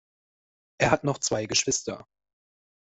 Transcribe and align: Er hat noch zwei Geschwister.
Er 0.79 0.89
hat 0.89 1.03
noch 1.03 1.19
zwei 1.19 1.45
Geschwister. 1.45 2.07